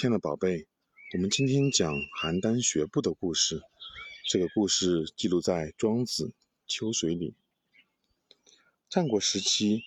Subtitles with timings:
[0.00, 0.64] 亲爱的宝贝，
[1.12, 3.60] 我们今天讲邯郸学步的故事。
[4.28, 6.26] 这个故事记录在《庄子·
[6.68, 7.34] 秋水》里。
[8.88, 9.82] 战国时期，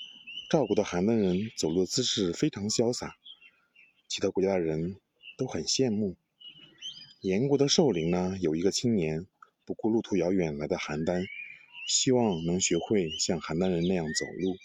[0.49, 3.15] 赵国的邯郸人走路姿势非常潇洒，
[4.09, 4.97] 其他国家的人
[5.37, 6.17] 都很羡慕。
[7.21, 9.25] 燕国的寿陵呢，有一个青年
[9.63, 11.25] 不顾路途遥远来到邯郸，
[11.87, 14.57] 希望能学会像邯郸人那样走路。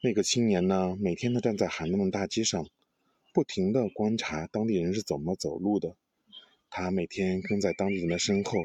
[0.00, 2.68] 那个青年呢，每天都站在邯郸的大街上。
[3.36, 5.94] 不停地观察当地人是怎么走路的，
[6.70, 8.64] 他每天跟在当地人的身后，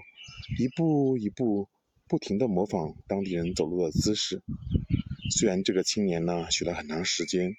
[0.58, 1.68] 一步一步
[2.08, 4.42] 不停地模仿当地人走路的姿势。
[5.30, 7.54] 虽然这个青年呢学了很长时间，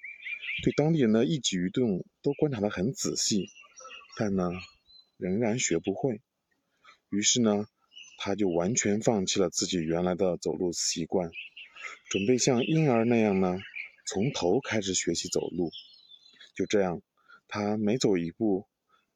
[0.63, 3.47] 对当地人的一举一动都观察得很仔细，
[4.17, 4.49] 但呢
[5.17, 6.19] 仍然学不会。
[7.11, 7.67] 于是呢，
[8.17, 11.29] 他就完全放弃了自己原来的走路习惯，
[12.09, 13.59] 准备像婴儿那样呢
[14.07, 15.69] 从头开始学习走路。
[16.55, 17.01] 就这样，
[17.47, 18.67] 他每走一步，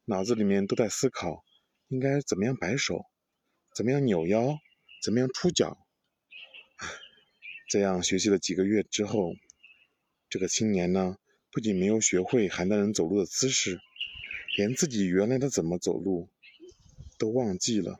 [0.05, 1.43] 脑子里面都在思考
[1.87, 3.05] 应该怎么样摆手，
[3.75, 4.57] 怎么样扭腰，
[5.03, 5.77] 怎么样出脚。
[7.69, 9.33] 这样学习了几个月之后，
[10.29, 11.17] 这个青年呢，
[11.51, 13.79] 不仅没有学会邯郸人走路的姿势，
[14.55, 16.29] 连自己原来的怎么走路
[17.17, 17.99] 都忘记了。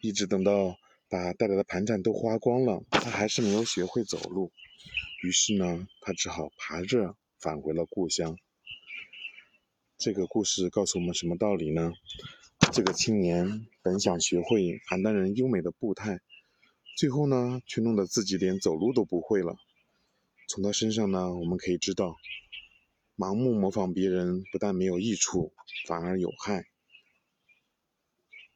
[0.00, 0.76] 一直等到
[1.08, 4.52] 把带来的盘缠都花光了，他还是没有学会走路。
[5.22, 7.16] 于是呢，他只好爬着。
[7.44, 8.38] 返回了故乡。
[9.98, 11.92] 这个故事告诉我们什么道理呢？
[12.72, 16.20] 这个青年本想学会邯郸人优美的步态，
[16.96, 19.56] 最后呢，却弄得自己连走路都不会了。
[20.48, 22.16] 从他身上呢，我们可以知道，
[23.14, 25.52] 盲目模仿别人不但没有益处，
[25.86, 26.64] 反而有害。